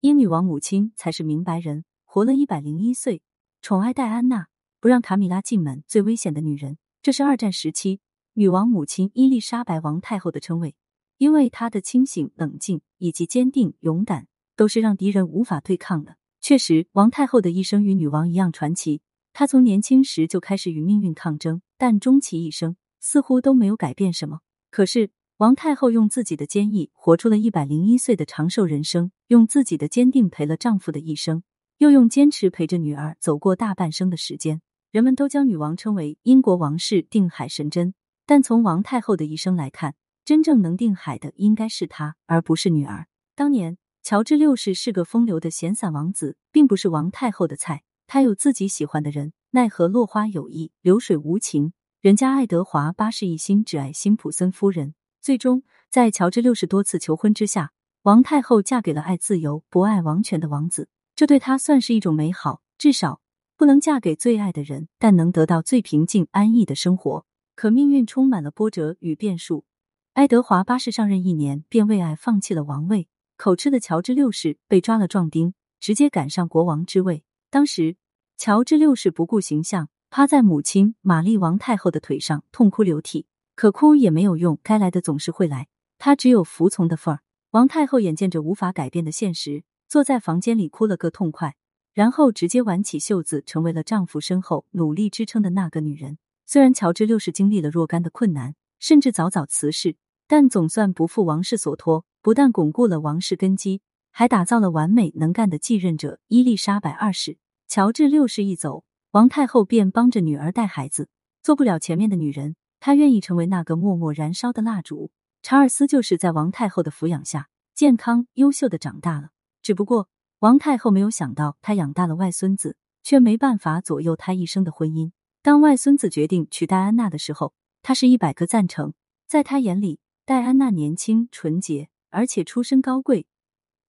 [0.00, 3.20] 英女王母亲才是明白人，活了一百零一岁，
[3.60, 4.46] 宠爱戴安娜，
[4.78, 6.78] 不让卡米拉进门，最危险的女人。
[7.02, 7.98] 这是二战时期
[8.34, 10.76] 女王母亲伊丽莎白王太后的称谓，
[11.16, 16.16] 因为她的清醒、冷静以及坚定、勇敢，都是让敌人无法对抗的。
[16.40, 19.02] 确实，王太后的一生与女王一样传奇。
[19.32, 24.42] 她从年轻时就开始与命运抗争，但终其一生似乎都没有改变什么。
[24.70, 31.42] 可是，王太后用自己的坚毅活出了一百零一岁的长寿人生，用自己的坚定陪了丈夫的一生，
[31.76, 34.62] 又用坚持陪着女儿走过大半生的时间。
[34.90, 37.92] 人们都将女王称为英国王室定海神针，
[38.24, 43.06] 但从王太后的一生来看，真正能定海的应该是她，而不是女儿。
[43.34, 47.82] 当年，乔治六世是个风流的闲散王子，并不是王太后的菜。
[48.06, 51.74] 他有自己喜欢的人，奈何落花有意，流水无情。
[52.00, 60.88] 人家爱德华八世一心只爱辛普森夫人，最终在乔治六世多次求婚之下，王太后嫁给了爱自由、不爱王权的王子。
[61.16, 63.20] 这对她算是一种美好，至少。
[63.56, 67.26] 不能嫁给最爱的人，但能得到最平静安逸的生活。
[67.56, 69.64] 可命运充满了波折与变数。
[70.12, 73.08] 爱德华八世上任一年，便为爱放弃了王位。
[73.36, 77.24] 口吃的乔治六世被抓了壮丁，直接赶上国王之位。
[77.50, 77.96] 当时，
[78.36, 83.26] 乔治六世不顾形象，趴在母亲玛丽王太后的腿上痛哭流涕。
[83.56, 85.66] 可哭也没有用，该来的总是会来，
[85.98, 87.22] 他只有服从的份儿。
[87.50, 91.56] 王太后眼见着无法改变的现实，坐在房间里哭了个痛快。
[91.94, 96.18] 然后直接挽起袖子，成为了丈夫身后努力支撑的那个女人。
[96.46, 99.96] 虽然乔治六世经历了若干的困难，甚至早早辞世，
[100.28, 103.80] 但总算不负王室所托，不但巩固了王室根基，
[104.12, 107.38] 还打造了完美能干的继任者伊丽莎白二世。
[107.66, 111.08] 乔治六世一走，王太后便帮着女儿带孩子，
[111.42, 115.10] 做不了前面的女人，她愿意成为那个默默燃烧的蜡烛。
[115.50, 119.30] 查尔斯就是在王太后的抚养下，健康优秀的长大了，
[119.62, 120.10] 只不过。
[120.40, 125.10] 王太后没有想到，她养大了外孙子，却没办法左右他一生的婚姻。
[125.40, 128.92] 当外孙子决定娶戴安娜的时候，她是一百个赞成。
[129.26, 133.26] 在他眼里，戴安娜年轻、纯洁，而且出身高贵，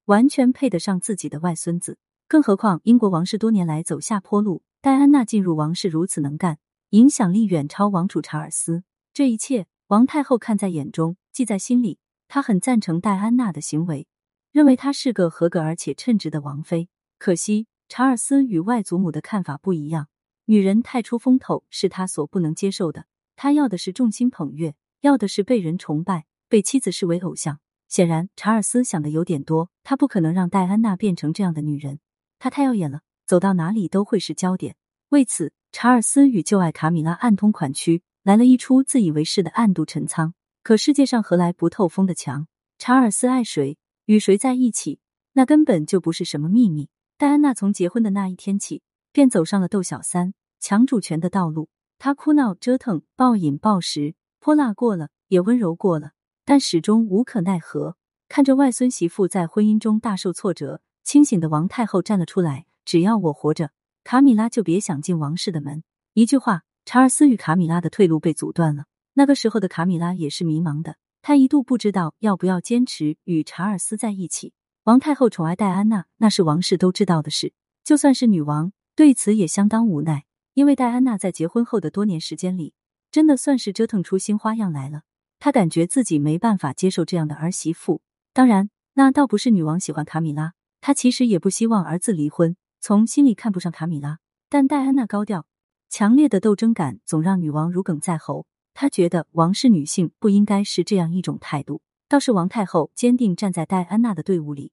[0.06, 1.98] 完全配得上自己的外孙子。
[2.30, 6.60] 更何况，英国王室多年来走下坡路，戴安娜进入王室如此能干，
[6.92, 8.84] 影响力远超王储查尔斯。
[9.14, 12.00] 这一切，王太后看在眼中，记在心里。
[12.28, 14.08] 他很赞成戴安娜的行为。
[14.52, 16.90] 认为她是个合格而且称职的王妃。
[17.20, 20.08] 可惜查尔斯与外祖母的看法不一样，
[20.46, 23.06] 女人太出风头是他所不能接受的。
[23.36, 27.60] 他要的是众星捧月，要的是被人崇拜，被妻子视为偶像。
[27.88, 32.00] 显然，查尔斯想的有点多，他不可能让戴安娜变成这样的女人。
[32.38, 34.76] 她太耀眼了，走到哪里都会是焦点。
[35.10, 40.34] 为此，查尔斯与旧爱卡米拉暗通款曲，来了一出自以为是的暗度陈仓。
[40.70, 42.46] 可世界上何来不透风的墙？
[42.78, 43.80] 查尔斯爱谁？
[44.06, 45.00] 与谁在一起，
[45.34, 46.90] 那根本就不是什么秘密。
[47.18, 51.70] 戴安娜从结婚的那一天起，便走上了斗小三、抢主权的道路。
[51.98, 56.12] 她哭闹、折腾、暴饮暴食，泼辣过了，也温柔过了，
[56.46, 57.98] 但始终无可奈何。
[58.28, 63.72] 看着外孙媳妇在婚姻中大受挫折，清醒的王太后站了出来：“只要我活着，
[64.04, 68.84] 卡米拉就别想进王室的门。”一句话，查尔斯与卡米拉的退路被阻断了。
[69.20, 70.96] 那个时候的卡米拉也是迷茫的。
[71.22, 74.54] 她一度不知道要不要坚持与查尔斯在一起。
[74.84, 77.52] 王太后宠爱戴安娜，那是王室都知道的事。
[77.84, 82.74] 就算是女王对此也相当无奈，因为戴安娜在结婚后的多年时间里，
[83.12, 85.02] 真的算是折腾出新花样来了。
[85.38, 88.02] 她感觉自己没办法接受这样的儿媳妇。
[88.32, 94.20] 当然，那倒不是女王喜欢卡米拉，她其实也不希望儿子离婚，从心里看不上卡米拉。
[94.48, 95.46] 但戴安娜高调、
[95.90, 98.46] 强烈的斗争感，总让女王如鲠在喉。
[98.82, 104.72] 他觉得王室女性不应该是这样一种态度，倒是王太后坚定站在戴安娜的队伍里，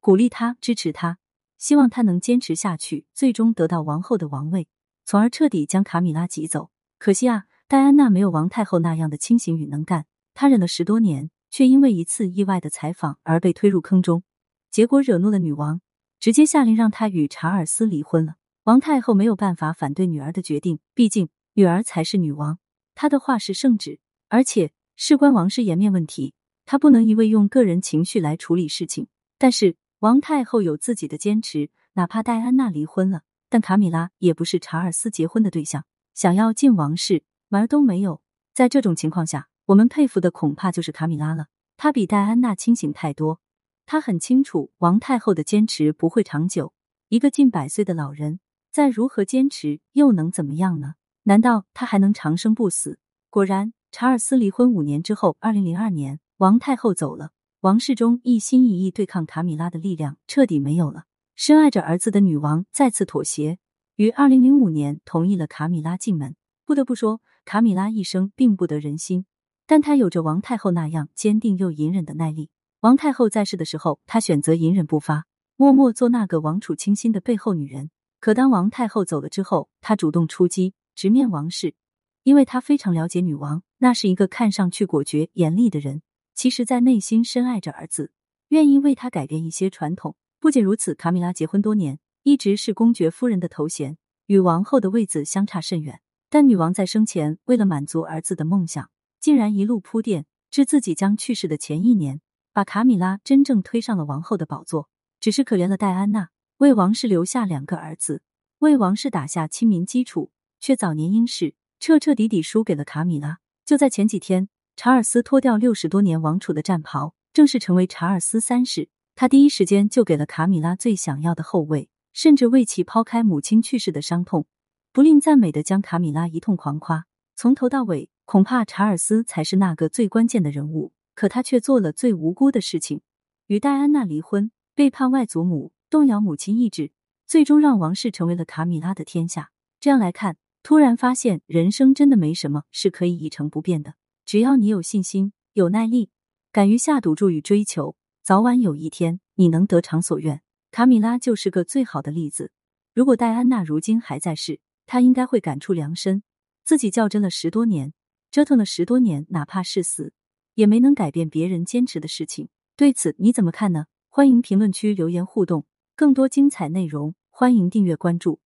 [0.00, 1.18] 鼓励她、支持她，
[1.56, 4.66] 希望她能坚持下去，最终得到王后的王位，
[5.04, 6.70] 从而彻底将卡米拉挤走。
[6.98, 14.24] 可惜啊，戴安娜没有王太后那样的清醒与能干，她忍了十多年，却因为一次意外的采访而被推入坑中，
[14.68, 15.80] 结果惹怒了女王，
[16.18, 18.34] 直接下令让她与查尔斯离婚了。
[18.64, 22.58] 王太后没有办法反对女儿的决定，毕竟女儿才是女王。
[22.94, 23.98] 他的话是圣旨，
[24.28, 29.08] 而且事关王室颜面问题，他不能一味用个人情绪来处理事情。
[29.38, 38.20] 但是王太后有自己的坚持，哪怕戴安娜离婚了，但卡米拉也不是查尔斯结婚的对象，想要进王室门儿都没有。
[38.52, 41.46] 在这种情况下，我们佩服的恐怕就是卡米拉了。
[41.76, 43.40] 她比戴安娜清醒太多，
[43.86, 46.72] 她很清楚王太后的坚持不会长久。
[47.08, 48.38] 一个近百岁的老人，
[48.70, 50.94] 再如何坚持，又能怎么样呢？
[51.26, 52.98] 难道他还能长生不死？
[53.30, 57.30] 果然，查尔斯离婚五年之后，二零零二年，王太后走了。
[57.60, 61.04] 王室中一心一意对抗卡米拉的力量彻底没有了。
[61.34, 63.58] 深爱着儿子的女王再次妥协，
[63.96, 66.36] 于二零零五年同意了卡米拉进门。
[66.66, 69.24] 不得不说，卡米拉一生并不得人心，
[69.66, 72.50] 但她有着王太后那样坚定又隐忍的耐力。
[72.80, 75.24] 王太后在世的时候，她选择隐忍不发，
[75.56, 77.88] 默默做那个王储倾心的背后女人。
[78.20, 81.74] 可当王太后走了之后，她主动出击，直面王室，
[82.22, 86.02] 因为他非常了解女王，那是一个看上去果决严厉的人。
[86.34, 88.12] 其实，在内心深爱着儿子，
[88.48, 90.16] 愿意为他改变一些传统。
[90.40, 93.96] 不仅如此，卡米拉结婚多年，一直是公爵夫人的头衔，
[94.26, 96.00] 与王后的位子相差甚远。
[96.28, 98.90] 但女王在生前为了满足儿子的梦想，
[99.20, 102.20] 竟然一路铺垫，至自己将去世的前一年，
[102.52, 104.88] 把卡米拉真正推上了王后的宝座。
[105.20, 108.22] 只是可怜了戴安娜，为王室留下两个儿子，
[108.58, 110.32] 为王室打下亲民基础，
[110.64, 113.40] 却早年因事彻彻底底输给了卡米拉。
[113.66, 114.48] 就在前几天。
[114.76, 118.88] 查尔斯脱掉六十多年王储的战袍，正式成为查尔斯三世。
[119.14, 124.46] 他第一时间就给了卡米拉最想要的后位，甚至为其抛开母亲去世的伤痛，
[124.90, 127.04] 不吝赞美的将卡米拉一通狂夸。
[127.36, 133.02] 从头到尾，恐怕查尔斯才是那个最关键的人物，可他却做了最无辜的事情，
[133.48, 136.90] 与戴安娜离婚，背叛外祖母，动摇母亲意志，
[137.26, 139.50] 最终让王室成为了卡米拉的天下。
[139.78, 143.96] 这样来看，突然发现人生真的没什么是可以一成不变的。
[144.24, 146.08] 只要你有信心、有耐力，
[146.50, 150.40] 敢于下赌注与追求，早晚有一天你能得偿所愿。
[150.70, 152.50] 卡米拉就是个最好的例子。
[152.94, 156.22] 如果戴安娜如今还在世，她应该会感触良深。
[156.64, 157.92] 自己较真了十多年，
[158.30, 160.14] 折腾了十多年，哪怕是死，
[160.54, 162.48] 也没能改变别人坚持的事情。
[162.74, 163.84] 对此你怎么看呢？
[164.08, 165.66] 欢迎评论区留言互动。
[165.94, 168.40] 更多精彩内容，欢迎订阅关注。